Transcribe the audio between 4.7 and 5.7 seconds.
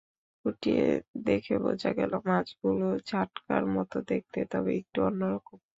একটু অন্য রকম।